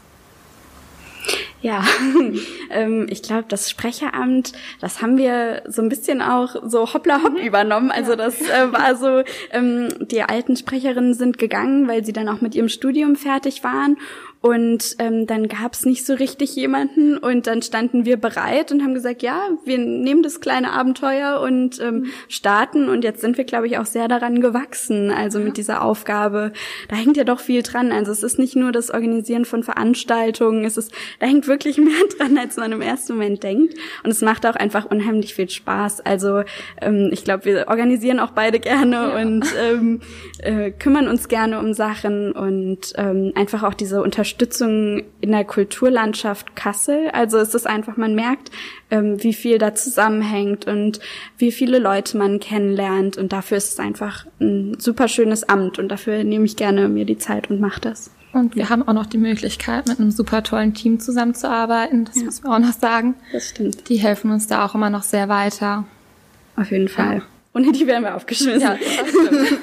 Ja, 1.62 1.84
ähm, 2.70 3.06
ich 3.08 3.22
glaube, 3.22 3.44
das 3.48 3.70
Sprecheramt, 3.70 4.52
das 4.80 5.00
haben 5.00 5.16
wir 5.16 5.62
so 5.68 5.80
ein 5.80 5.88
bisschen 5.88 6.20
auch 6.20 6.56
so 6.64 6.92
hoppla 6.92 7.22
hopp 7.22 7.38
übernommen. 7.38 7.92
Also 7.92 8.16
das 8.16 8.40
äh, 8.40 8.72
war 8.72 8.96
so, 8.96 9.22
ähm, 9.52 9.88
die 10.00 10.22
alten 10.22 10.56
Sprecherinnen 10.56 11.14
sind 11.14 11.38
gegangen, 11.38 11.86
weil 11.86 12.04
sie 12.04 12.12
dann 12.12 12.28
auch 12.28 12.40
mit 12.40 12.56
ihrem 12.56 12.68
Studium 12.68 13.14
fertig 13.14 13.62
waren 13.62 13.96
und 14.42 14.96
ähm, 14.98 15.28
dann 15.28 15.46
gab 15.46 15.72
es 15.72 15.86
nicht 15.86 16.04
so 16.04 16.14
richtig 16.14 16.56
jemanden 16.56 17.16
und 17.16 17.46
dann 17.46 17.62
standen 17.62 18.04
wir 18.04 18.16
bereit 18.16 18.72
und 18.72 18.82
haben 18.82 18.92
gesagt, 18.92 19.22
ja, 19.22 19.50
wir 19.64 19.78
nehmen 19.78 20.24
das 20.24 20.40
kleine 20.40 20.72
Abenteuer 20.72 21.40
und 21.40 21.80
ähm, 21.80 22.06
starten. 22.26 22.88
Und 22.88 23.04
jetzt 23.04 23.20
sind 23.20 23.38
wir, 23.38 23.44
glaube 23.44 23.68
ich, 23.68 23.78
auch 23.78 23.86
sehr 23.86 24.08
daran 24.08 24.40
gewachsen. 24.40 25.12
Also 25.12 25.38
mit 25.38 25.58
dieser 25.58 25.82
Aufgabe, 25.82 26.52
da 26.88 26.96
hängt 26.96 27.16
ja 27.16 27.22
doch 27.22 27.38
viel 27.38 27.62
dran. 27.62 27.92
Also 27.92 28.10
es 28.10 28.24
ist 28.24 28.40
nicht 28.40 28.56
nur 28.56 28.72
das 28.72 28.90
Organisieren 28.90 29.44
von 29.44 29.62
Veranstaltungen, 29.62 30.64
es 30.64 30.76
ist, 30.76 30.90
da 31.20 31.26
hängt 31.26 31.46
wirklich 31.46 31.78
mehr 31.78 31.94
dran, 32.18 32.36
als 32.36 32.56
man 32.56 32.72
im 32.72 32.80
ersten 32.80 33.12
Moment 33.12 33.44
denkt. 33.44 33.74
Und 34.02 34.10
es 34.10 34.22
macht 34.22 34.44
auch 34.44 34.56
einfach 34.56 34.86
unheimlich 34.86 35.34
viel 35.34 35.48
Spaß. 35.48 36.00
Also 36.00 36.42
ähm, 36.80 37.10
ich 37.12 37.22
glaube, 37.22 37.44
wir 37.44 37.68
organisieren 37.68 38.18
auch 38.18 38.32
beide 38.32 38.58
gerne 38.58 38.96
ja. 38.96 39.22
und 39.22 39.46
ähm, 39.62 40.00
äh, 40.38 40.72
kümmern 40.72 41.06
uns 41.06 41.28
gerne 41.28 41.60
um 41.60 41.74
Sachen 41.74 42.32
und 42.32 42.92
ähm, 42.96 43.30
einfach 43.36 43.62
auch 43.62 43.74
diese 43.74 44.02
Unterstützung 44.02 44.31
Unterstützung 44.32 45.02
in 45.20 45.32
der 45.32 45.44
Kulturlandschaft 45.44 46.56
Kassel. 46.56 47.10
Also 47.12 47.36
es 47.38 47.54
ist 47.54 47.66
einfach, 47.66 47.98
man 47.98 48.14
merkt, 48.14 48.50
ähm, 48.90 49.22
wie 49.22 49.34
viel 49.34 49.58
da 49.58 49.74
zusammenhängt 49.74 50.66
und 50.66 51.00
wie 51.36 51.52
viele 51.52 51.78
Leute 51.78 52.16
man 52.16 52.40
kennenlernt. 52.40 53.18
Und 53.18 53.32
dafür 53.32 53.58
ist 53.58 53.74
es 53.74 53.78
einfach 53.78 54.26
ein 54.40 54.78
super 54.78 55.08
schönes 55.08 55.46
Amt 55.46 55.78
und 55.78 55.88
dafür 55.88 56.24
nehme 56.24 56.46
ich 56.46 56.56
gerne 56.56 56.88
mir 56.88 57.04
die 57.04 57.18
Zeit 57.18 57.50
und 57.50 57.60
mache 57.60 57.80
das. 57.80 58.10
Und 58.32 58.56
wir 58.56 58.70
haben 58.70 58.88
auch 58.88 58.94
noch 58.94 59.04
die 59.04 59.18
Möglichkeit, 59.18 59.86
mit 59.86 60.00
einem 60.00 60.10
super 60.10 60.42
tollen 60.42 60.72
Team 60.72 60.98
zusammenzuarbeiten. 60.98 62.06
Das 62.06 62.16
ja. 62.16 62.24
muss 62.24 62.42
man 62.42 62.52
auch 62.52 62.66
noch 62.66 62.74
sagen. 62.74 63.14
Das 63.32 63.50
stimmt. 63.50 63.90
Die 63.90 63.96
helfen 63.96 64.30
uns 64.30 64.46
da 64.46 64.64
auch 64.64 64.74
immer 64.74 64.88
noch 64.88 65.02
sehr 65.02 65.28
weiter. 65.28 65.84
Auf 66.56 66.70
jeden 66.70 66.88
Fall. 66.88 67.16
Ja. 67.18 67.22
Ohne 67.54 67.70
die 67.72 67.86
wären 67.86 68.02
wir 68.02 68.16
aufgeschmissen. 68.16 68.62
Ja, 68.62 68.78
das 68.78 69.08
stimmt. 69.10 69.60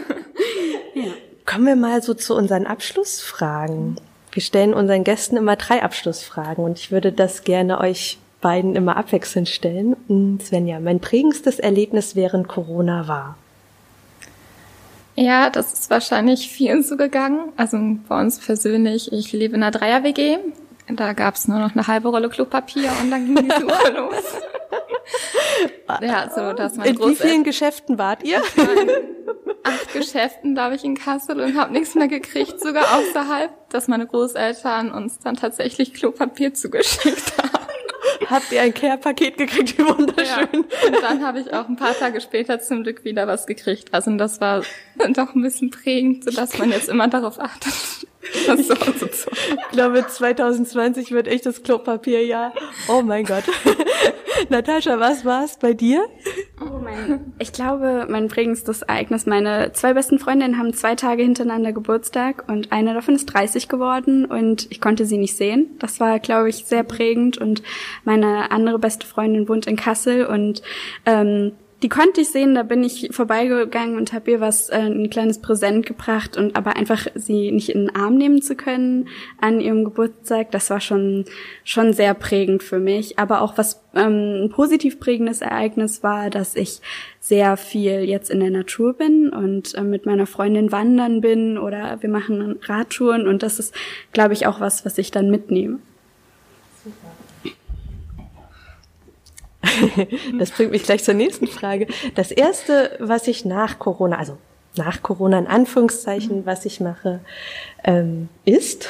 ja. 0.93 1.11
Kommen 1.47 1.65
wir 1.65 1.75
mal 1.75 2.03
so 2.03 2.13
zu 2.13 2.35
unseren 2.35 2.67
Abschlussfragen. 2.67 3.95
Wir 4.31 4.41
stellen 4.41 4.73
unseren 4.73 5.03
Gästen 5.03 5.37
immer 5.37 5.55
drei 5.55 5.81
Abschlussfragen 5.81 6.63
und 6.63 6.77
ich 6.77 6.91
würde 6.91 7.11
das 7.11 7.43
gerne 7.43 7.79
euch 7.79 8.19
beiden 8.41 8.75
immer 8.75 8.95
abwechselnd 8.97 9.49
stellen. 9.49 9.95
Hm, 10.07 10.39
Svenja, 10.39 10.79
mein 10.79 10.99
prägendstes 10.99 11.59
Erlebnis 11.59 12.15
während 12.15 12.47
Corona 12.47 13.07
war. 13.07 13.37
Ja, 15.15 15.49
das 15.49 15.73
ist 15.73 15.89
wahrscheinlich 15.89 16.49
vielen 16.49 16.81
so 16.83 16.95
gegangen. 16.95 17.51
Also 17.57 17.77
bei 18.07 18.21
uns 18.21 18.39
persönlich, 18.39 19.11
ich 19.11 19.33
lebe 19.33 19.55
in 19.55 19.63
einer 19.63 19.71
Dreier-WG. 19.71 20.37
Da 20.87 21.13
gab's 21.13 21.47
nur 21.47 21.59
noch 21.59 21.75
eine 21.75 21.87
halbe 21.87 22.07
Rolle 22.07 22.29
Klopapier 22.29 22.89
und 23.01 23.11
dann 23.11 23.25
ging 23.25 23.35
die 23.35 23.51
Suche 23.59 23.91
los. 23.91 24.23
ja, 26.01 26.29
so, 26.33 26.53
dass 26.53 26.77
man 26.77 26.87
In 26.87 26.99
wie 26.99 27.15
vielen 27.15 27.43
Geschäften 27.43 27.97
wart 27.97 28.23
ihr? 28.23 28.41
Acht 29.69 29.93
Geschäften, 29.93 30.53
glaube 30.53 30.75
ich, 30.75 30.83
in 30.83 30.95
Kassel 30.95 31.39
und 31.39 31.57
habe 31.57 31.71
nichts 31.73 31.95
mehr 31.95 32.07
gekriegt, 32.07 32.59
sogar 32.59 32.85
außerhalb, 32.97 33.51
dass 33.69 33.87
meine 33.87 34.07
Großeltern 34.07 34.91
uns 34.91 35.19
dann 35.19 35.35
tatsächlich 35.35 35.93
Klopapier 35.93 36.53
zugeschickt 36.53 37.37
haben. 37.37 37.59
Habt 38.29 38.51
ihr 38.51 38.61
ein 38.61 38.73
Care-Paket 38.73 39.37
gekriegt, 39.37 39.77
wie 39.77 39.85
wunderschön. 39.85 40.25
Ja. 40.51 40.87
Und 40.87 41.01
dann 41.01 41.25
habe 41.25 41.39
ich 41.39 41.53
auch 41.53 41.67
ein 41.67 41.75
paar 41.75 41.97
Tage 41.97 42.21
später 42.21 42.59
zum 42.59 42.83
Glück 42.83 43.03
wieder 43.03 43.27
was 43.27 43.47
gekriegt. 43.47 43.93
Also 43.93 44.15
das 44.17 44.39
war 44.41 44.63
doch 45.13 45.35
ein 45.35 45.41
bisschen 45.41 45.71
prägend, 45.71 46.23
sodass 46.23 46.57
man 46.57 46.71
jetzt 46.71 46.89
immer 46.89 47.07
darauf 47.07 47.39
achtet, 47.39 47.73
das 48.47 48.67
so 48.67 48.75
so. 48.75 49.31
Ich 49.37 49.69
glaube, 49.71 50.05
2020 50.05 51.11
wird 51.11 51.27
echt 51.27 51.45
das 51.45 51.63
Klopapierjahr. 51.63 52.53
Oh 52.87 53.01
mein 53.01 53.25
Gott. 53.25 53.43
Natascha, 54.49 54.99
was 54.99 55.25
war's 55.25 55.57
bei 55.57 55.73
dir? 55.73 56.05
Oh 56.61 56.79
mein, 56.81 57.33
ich 57.39 57.53
glaube, 57.53 58.07
mein 58.09 58.27
prägendstes 58.27 58.81
Ereignis, 58.81 59.25
meine 59.25 59.71
zwei 59.73 59.93
besten 59.93 60.19
Freundinnen 60.19 60.57
haben 60.57 60.73
zwei 60.73 60.95
Tage 60.95 61.23
hintereinander 61.23 61.71
Geburtstag 61.71 62.43
und 62.47 62.71
eine 62.71 62.93
davon 62.93 63.15
ist 63.15 63.27
30 63.27 63.67
geworden 63.67 64.25
und 64.25 64.67
ich 64.71 64.81
konnte 64.81 65.05
sie 65.05 65.17
nicht 65.17 65.35
sehen. 65.35 65.67
Das 65.79 65.99
war, 65.99 66.19
glaube 66.19 66.49
ich, 66.49 66.65
sehr 66.65 66.83
prägend 66.83 67.37
und 67.37 67.63
meine 68.03 68.51
andere 68.51 68.79
beste 68.79 69.07
Freundin 69.07 69.47
wohnt 69.47 69.67
in 69.67 69.75
Kassel 69.75 70.25
und 70.25 70.61
ähm, 71.05 71.53
die 71.81 71.89
konnte 71.89 72.21
ich 72.21 72.29
sehen, 72.29 72.55
da 72.55 72.63
bin 72.63 72.83
ich 72.83 73.09
vorbeigegangen 73.11 73.97
und 73.97 74.11
habe 74.11 74.31
ihr 74.31 74.41
was, 74.41 74.69
äh, 74.69 74.79
ein 74.79 75.09
kleines 75.09 75.39
Präsent 75.39 75.85
gebracht 75.85 76.35
und 76.35 76.57
aber 76.57 76.75
einfach 76.75 77.07
sie 77.15 77.51
nicht 77.51 77.69
in 77.69 77.85
den 77.85 77.95
Arm 77.95 78.15
nehmen 78.15 78.41
zu 78.41 78.55
können 78.55 79.07
an 79.39 79.61
ihrem 79.61 79.85
Geburtstag, 79.85 80.51
das 80.51 80.69
war 80.69 80.81
schon 80.81 81.25
schon 81.63 81.93
sehr 81.93 82.13
prägend 82.15 82.63
für 82.63 82.79
mich. 82.79 83.17
Aber 83.17 83.41
auch 83.41 83.57
was 83.57 83.81
ähm, 83.95 84.45
ein 84.45 84.49
positiv 84.49 84.99
prägendes 84.99 85.41
Ereignis 85.41 86.03
war, 86.03 86.29
dass 86.29 86.55
ich 86.55 86.81
sehr 87.21 87.55
viel 87.55 88.03
jetzt 88.03 88.29
in 88.29 88.41
der 88.41 88.51
Natur 88.51 88.93
bin 88.93 89.29
und 89.29 89.73
äh, 89.75 89.81
mit 89.81 90.05
meiner 90.05 90.27
Freundin 90.27 90.73
wandern 90.73 91.21
bin 91.21 91.57
oder 91.57 92.01
wir 92.01 92.09
machen 92.09 92.59
Radtouren 92.63 93.25
und 93.25 93.41
das 93.41 93.57
ist, 93.57 93.73
glaube 94.11 94.33
ich, 94.33 94.47
auch 94.47 94.59
was, 94.59 94.85
was 94.85 94.97
ich 94.97 95.11
dann 95.11 95.31
mitnehme. 95.31 95.79
Super. 96.83 97.28
das 100.39 100.51
bringt 100.51 100.71
mich 100.71 100.83
gleich 100.83 101.03
zur 101.03 101.13
nächsten 101.13 101.47
Frage. 101.47 101.87
Das 102.15 102.31
erste, 102.31 102.97
was 102.99 103.27
ich 103.27 103.45
nach 103.45 103.79
Corona, 103.79 104.17
also 104.17 104.37
nach 104.75 105.01
Corona 105.01 105.39
in 105.39 105.47
Anführungszeichen, 105.47 106.45
was 106.45 106.65
ich 106.65 106.79
mache, 106.79 107.19
ähm, 107.83 108.29
ist. 108.45 108.87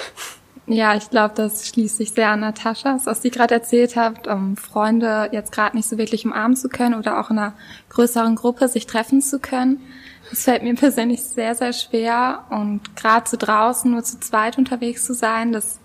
Ja, 0.68 0.96
ich 0.96 1.10
glaube, 1.10 1.34
das 1.36 1.68
schließt 1.68 1.98
sich 1.98 2.12
sehr 2.12 2.30
an 2.30 2.42
Nataschas, 2.42 3.08
was 3.08 3.24
sie 3.24 3.32
gerade 3.32 3.56
erzählt 3.56 3.96
hat, 3.96 4.28
um 4.28 4.56
Freunde 4.56 5.30
jetzt 5.32 5.52
gerade 5.52 5.76
nicht 5.76 5.90
so 5.90 5.98
wirklich 5.98 6.26
umarmen 6.26 6.56
zu 6.56 6.70
können 6.70 6.94
oder 6.94 7.20
auch 7.20 7.32
in 7.32 7.40
einer 7.40 7.54
größeren 7.90 8.36
Gruppe 8.36 8.68
sich 8.68 8.86
treffen 8.86 9.22
zu 9.22 9.40
können. 9.40 9.82
Das 10.30 10.44
fällt 10.44 10.62
mir 10.62 10.76
persönlich 10.76 11.24
sehr, 11.24 11.56
sehr 11.56 11.74
schwer 11.74 12.46
und 12.52 12.96
gerade 12.96 13.28
so 13.28 13.36
draußen 13.36 13.90
nur 13.90 14.04
zu 14.04 14.20
zweit 14.20 14.60
unterwegs 14.60 15.06
zu 15.06 15.16
sein, 15.16 15.54
das 15.54 15.80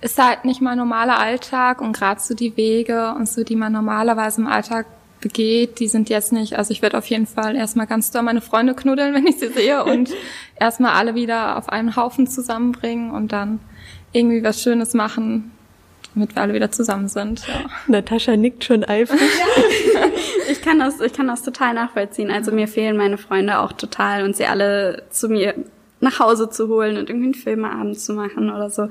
ist 0.00 0.22
halt 0.22 0.44
nicht 0.44 0.60
mal 0.60 0.76
normaler 0.76 1.18
Alltag 1.18 1.80
und 1.80 1.92
gerade 1.92 2.20
so 2.20 2.34
die 2.34 2.56
Wege 2.56 3.14
und 3.16 3.28
so, 3.28 3.42
die 3.42 3.56
man 3.56 3.72
normalerweise 3.72 4.40
im 4.40 4.46
Alltag 4.46 4.86
begeht, 5.20 5.80
die 5.80 5.88
sind 5.88 6.08
jetzt 6.08 6.32
nicht, 6.32 6.56
also 6.56 6.70
ich 6.70 6.82
werde 6.82 6.96
auf 6.96 7.06
jeden 7.06 7.26
Fall 7.26 7.56
erstmal 7.56 7.86
ganz 7.86 8.10
doll 8.10 8.22
meine 8.22 8.40
Freunde 8.40 8.74
knuddeln, 8.74 9.14
wenn 9.14 9.26
ich 9.26 9.38
sie 9.38 9.48
sehe 9.48 9.84
und 9.84 10.10
erstmal 10.60 10.92
alle 10.92 11.14
wieder 11.14 11.56
auf 11.56 11.68
einen 11.68 11.96
Haufen 11.96 12.26
zusammenbringen 12.26 13.10
und 13.10 13.32
dann 13.32 13.60
irgendwie 14.12 14.42
was 14.42 14.62
Schönes 14.62 14.94
machen, 14.94 15.50
damit 16.14 16.34
wir 16.34 16.42
alle 16.42 16.54
wieder 16.54 16.70
zusammen 16.70 17.08
sind. 17.08 17.46
Ja. 17.46 17.68
Natascha 17.88 18.36
nickt 18.36 18.64
schon 18.64 18.84
eifrig. 18.84 19.20
Ja. 19.20 20.00
ich 20.50 20.62
kann 20.62 20.78
das, 20.78 21.00
ich 21.00 21.12
kann 21.12 21.26
das 21.26 21.42
total 21.42 21.74
nachvollziehen. 21.74 22.30
Also 22.30 22.52
mir 22.52 22.68
fehlen 22.68 22.96
meine 22.96 23.18
Freunde 23.18 23.58
auch 23.58 23.72
total 23.72 24.24
und 24.24 24.36
sie 24.36 24.46
alle 24.46 25.02
zu 25.10 25.28
mir 25.28 25.54
nach 26.00 26.20
Hause 26.20 26.48
zu 26.48 26.68
holen 26.68 26.96
und 26.96 27.10
irgendwie 27.10 27.26
einen 27.26 27.34
Filmeabend 27.34 27.98
zu 27.98 28.12
machen 28.12 28.50
oder 28.50 28.70
so. 28.70 28.88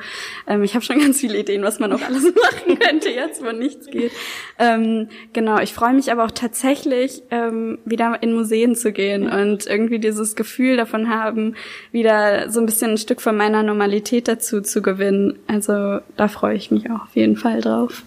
Ähm, 0.48 0.64
ich 0.64 0.76
habe 0.76 0.84
schon 0.84 1.00
ganz 1.02 1.20
viele 1.20 1.38
Ideen, 1.38 1.64
was 1.64 1.80
man 1.80 1.92
auch 1.94 2.02
alles 2.02 2.24
machen 2.36 2.80
könnte 2.80 3.10
jetzt, 3.10 3.44
wo 3.44 3.52
nichts 3.52 3.88
geht. 3.88 4.12
Ähm, 4.60 5.10
genau, 5.34 5.60
ich 5.60 5.74
freue 5.74 5.94
mich 5.94 6.12
aber 6.12 6.26
auch 6.26 6.32
tatsächlich, 6.32 7.24
ähm, 7.32 7.80
wieder 7.86 8.22
in 8.22 8.34
Museen 8.34 8.76
zu 8.76 8.92
gehen 8.92 9.30
und 9.30 9.68
irgendwie 9.68 10.00
dieses 10.00 10.36
Gefühl 10.36 10.78
davon 10.78 11.10
haben, 11.10 11.56
wieder 11.92 12.50
so 12.50 12.60
ein 12.60 12.66
bisschen 12.66 12.92
ein 12.92 12.98
Stück 12.98 13.22
von 13.22 13.38
meiner 13.38 13.64
Normalität 13.64 14.28
dazu 14.28 14.62
zu 14.62 14.82
gewinnen. 14.82 15.40
Also 15.48 16.00
da 16.16 16.28
freue 16.28 16.56
ich 16.56 16.72
mich 16.72 16.90
auch 16.90 17.04
auf 17.04 17.16
jeden 17.16 17.36
Fall 17.36 17.62
drauf. 17.62 18.04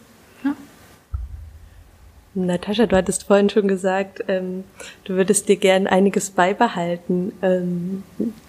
Natascha, 2.35 2.87
du 2.87 2.97
hattest 2.97 3.25
vorhin 3.25 3.51
schon 3.51 3.67
gesagt, 3.67 4.25
ähm, 4.29 4.63
du 5.05 5.15
würdest 5.15 5.49
dir 5.49 5.57
gern 5.57 5.89
einiges 5.89 6.31
beibehalten. 6.31 7.33
Ähm, 7.43 8.05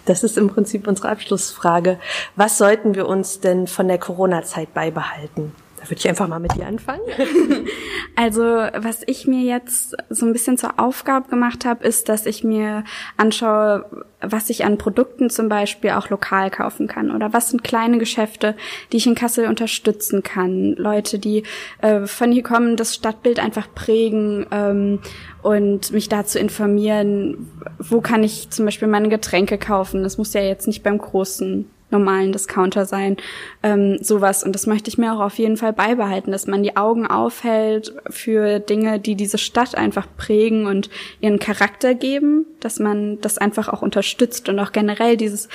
das 0.06 0.24
ist 0.24 0.38
im 0.38 0.50
Prinzip 0.50 0.88
unsere 0.88 1.10
Abschlussfrage. 1.10 2.00
Was 2.36 2.60
sollten 2.60 2.94
wir 2.94 3.08
uns 3.08 3.40
denn 3.40 3.66
von 3.66 3.88
der 3.88 3.98
Corona-Zeit 3.98 4.74
beibehalten? 4.76 5.54
Da 5.82 5.90
würde 5.90 6.00
ich 6.00 6.08
einfach 6.08 6.28
mal 6.28 6.40
mit 6.40 6.56
dir 6.56 6.68
anfangen. 6.68 7.02
Also 8.16 8.42
was 8.44 9.02
ich 9.06 9.26
mir 9.26 9.42
jetzt 9.42 9.96
so 10.10 10.26
ein 10.26 10.34
bisschen 10.34 10.58
zur 10.58 10.80
Aufgabe 10.80 11.30
gemacht 11.30 11.66
habe, 11.66 11.84
ist, 11.86 12.10
dass 12.10 12.26
ich 12.26 12.44
mir 12.44 12.84
anschaue, 13.16 14.06
was 14.22 14.50
ich 14.50 14.66
an 14.66 14.78
Produkten 14.78 15.30
zum 15.30 15.48
Beispiel 15.48 15.92
auch 15.92 16.10
lokal 16.10 16.52
kaufen 16.52 16.88
kann 16.88 17.10
oder 17.10 17.32
was 17.34 17.50
sind 17.50 17.64
kleine 17.64 17.98
Geschäfte, 17.98 18.56
die 18.92 18.98
ich 18.98 19.08
in 19.08 19.16
Kassel 19.16 19.48
unterstützen 19.48 20.24
kann. 20.24 20.74
Leute, 20.74 21.20
die 21.20 21.44
äh, 21.82 22.06
von 22.06 22.32
hier 22.32 22.44
kommen, 22.44 22.76
das 22.76 22.94
Stadtbild 22.94 23.40
einfach 23.40 23.74
prägen 23.74 24.46
ähm, 24.52 25.00
und 25.42 25.92
mich 25.92 26.10
dazu 26.10 26.38
informieren, 26.38 27.50
wo 27.80 28.02
kann 28.02 28.24
ich 28.24 28.50
zum 28.50 28.66
Beispiel 28.66 28.90
meine 28.90 29.10
Getränke 29.10 29.58
kaufen. 29.58 30.04
Das 30.04 30.18
muss 30.18 30.34
ja 30.34 30.42
jetzt 30.42 30.68
nicht 30.68 30.84
beim 30.84 30.98
großen 30.98 31.66
normalen 31.91 32.31
Discounter 32.31 32.86
sein, 32.86 33.17
ähm, 33.63 33.98
sowas. 34.01 34.43
Und 34.43 34.53
das 34.53 34.67
möchte 34.67 34.89
ich 34.89 34.98
mir 34.98 35.13
auch 35.13 35.19
auf 35.19 35.38
jeden 35.38 35.57
Fall 35.57 35.74
beibehalten, 35.74 36.31
dass 36.31 36.48
man 36.48 36.63
die 36.63 36.77
Augen 36.77 37.05
aufhält 37.07 37.93
für 38.10 38.60
Dinge, 38.60 39.00
die 39.00 39.15
diese 39.15 39.38
Stadt 39.38 39.75
einfach 39.75 40.07
prägen 40.17 40.65
und 40.65 40.89
ihren 41.19 41.39
Charakter 41.39 41.93
geben, 41.93 42.45
dass 42.60 42.79
man 42.79 43.19
das 43.21 43.38
einfach 43.38 43.69
auch 43.69 43.81
unterstützt 43.81 44.50
und 44.50 44.60
auch 44.60 44.71
generell 44.71 45.17
dieses, 45.17 45.50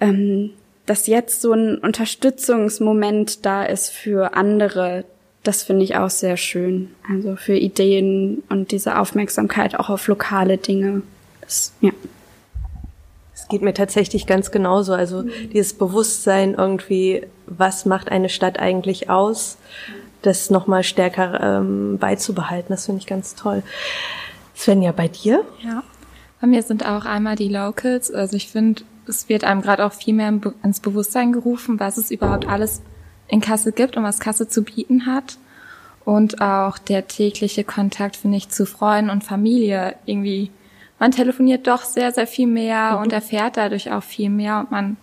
ähm, 0.00 0.50
dass 0.86 1.06
jetzt 1.06 1.40
so 1.40 1.52
ein 1.52 1.78
Unterstützungsmoment 1.78 3.44
da 3.44 3.64
ist 3.64 3.90
für 3.90 4.34
andere, 4.34 5.04
das 5.42 5.62
finde 5.62 5.84
ich 5.84 5.96
auch 5.96 6.10
sehr 6.10 6.36
schön. 6.36 6.90
Also 7.10 7.36
für 7.36 7.56
Ideen 7.56 8.42
und 8.48 8.70
diese 8.70 8.98
Aufmerksamkeit 8.98 9.78
auch 9.78 9.90
auf 9.90 10.06
lokale 10.08 10.58
Dinge. 10.58 11.02
Das, 11.40 11.72
ja 11.80 11.92
geht 13.48 13.62
mir 13.62 13.74
tatsächlich 13.74 14.26
ganz 14.26 14.50
genauso. 14.50 14.92
Also 14.92 15.22
mhm. 15.22 15.30
dieses 15.52 15.74
Bewusstsein 15.74 16.54
irgendwie, 16.54 17.26
was 17.46 17.86
macht 17.86 18.10
eine 18.10 18.28
Stadt 18.28 18.58
eigentlich 18.58 19.10
aus, 19.10 19.58
das 20.22 20.50
nochmal 20.50 20.82
stärker 20.82 21.40
ähm, 21.40 21.98
beizubehalten, 21.98 22.68
das 22.70 22.86
finde 22.86 23.00
ich 23.00 23.06
ganz 23.06 23.34
toll. 23.34 23.62
Svenja, 24.56 24.92
bei 24.92 25.08
dir? 25.08 25.44
Ja, 25.62 25.82
bei 26.40 26.46
mir 26.46 26.62
sind 26.62 26.84
auch 26.86 27.04
einmal 27.04 27.36
die 27.36 27.48
Locals. 27.48 28.12
Also 28.12 28.36
ich 28.36 28.48
finde, 28.48 28.82
es 29.06 29.28
wird 29.28 29.44
einem 29.44 29.62
gerade 29.62 29.84
auch 29.84 29.92
viel 29.92 30.14
mehr 30.14 30.32
ins 30.62 30.80
Bewusstsein 30.80 31.32
gerufen, 31.32 31.78
was 31.78 31.96
es 31.96 32.10
überhaupt 32.10 32.48
alles 32.48 32.82
in 33.28 33.40
Kassel 33.40 33.72
gibt 33.72 33.96
und 33.96 34.02
was 34.02 34.20
Kassel 34.20 34.48
zu 34.48 34.62
bieten 34.62 35.06
hat. 35.06 35.38
Und 36.04 36.40
auch 36.40 36.78
der 36.78 37.06
tägliche 37.06 37.64
Kontakt, 37.64 38.16
finde 38.16 38.38
ich, 38.38 38.48
zu 38.48 38.66
Freunden 38.66 39.10
und 39.10 39.24
Familie 39.24 39.94
irgendwie 40.06 40.50
man 40.98 41.12
telefoniert 41.12 41.66
doch 41.66 41.84
sehr, 41.84 42.12
sehr 42.12 42.26
viel 42.26 42.46
mehr 42.46 42.96
mhm. 42.96 43.02
und 43.02 43.12
erfährt 43.12 43.56
dadurch 43.56 43.90
auch 43.92 44.02
viel 44.02 44.30
mehr 44.30 44.60
und 44.60 44.70
man 44.70 44.96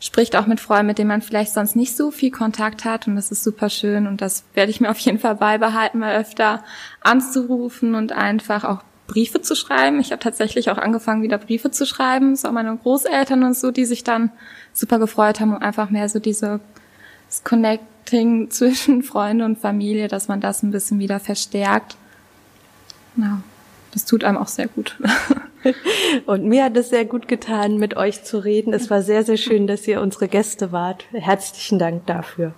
spricht 0.00 0.36
auch 0.36 0.46
mit 0.46 0.60
Freunden, 0.60 0.86
mit 0.86 0.98
denen 0.98 1.08
man 1.08 1.22
vielleicht 1.22 1.52
sonst 1.52 1.74
nicht 1.74 1.96
so 1.96 2.10
viel 2.10 2.30
Kontakt 2.30 2.84
hat 2.84 3.08
und 3.08 3.16
das 3.16 3.32
ist 3.32 3.42
super 3.42 3.68
schön 3.68 4.06
und 4.06 4.20
das 4.20 4.44
werde 4.54 4.70
ich 4.70 4.80
mir 4.80 4.90
auf 4.90 4.98
jeden 4.98 5.18
Fall 5.18 5.34
beibehalten, 5.34 5.98
mal 5.98 6.16
öfter 6.16 6.62
anzurufen 7.00 7.94
und 7.94 8.12
einfach 8.12 8.64
auch 8.64 8.82
Briefe 9.08 9.40
zu 9.40 9.56
schreiben. 9.56 9.98
Ich 10.00 10.12
habe 10.12 10.20
tatsächlich 10.20 10.70
auch 10.70 10.78
angefangen, 10.78 11.22
wieder 11.22 11.38
Briefe 11.38 11.70
zu 11.70 11.86
schreiben, 11.86 12.36
so 12.36 12.52
meine 12.52 12.76
Großeltern 12.76 13.42
und 13.42 13.56
so, 13.56 13.70
die 13.70 13.86
sich 13.86 14.04
dann 14.04 14.30
super 14.72 14.98
gefreut 14.98 15.40
haben 15.40 15.54
und 15.54 15.62
einfach 15.62 15.90
mehr 15.90 16.08
so 16.08 16.20
diese 16.20 16.60
das 17.26 17.42
Connecting 17.42 18.50
zwischen 18.50 19.02
Freunde 19.02 19.46
und 19.46 19.58
Familie, 19.58 20.06
dass 20.06 20.28
man 20.28 20.40
das 20.40 20.62
ein 20.62 20.70
bisschen 20.70 21.00
wieder 21.00 21.18
verstärkt. 21.18 21.96
Genau 23.16 23.38
das 23.98 24.04
tut 24.04 24.22
einem 24.22 24.38
auch 24.38 24.46
sehr 24.46 24.68
gut. 24.68 24.96
Und 26.26 26.44
mir 26.44 26.62
hat 26.62 26.76
es 26.76 26.88
sehr 26.88 27.04
gut 27.04 27.26
getan, 27.26 27.78
mit 27.78 27.96
euch 27.96 28.22
zu 28.22 28.38
reden. 28.38 28.72
Es 28.72 28.90
war 28.90 29.02
sehr, 29.02 29.24
sehr 29.24 29.36
schön, 29.36 29.66
dass 29.66 29.88
ihr 29.88 30.00
unsere 30.00 30.28
Gäste 30.28 30.70
wart. 30.70 31.06
Herzlichen 31.10 31.80
Dank 31.80 32.06
dafür. 32.06 32.54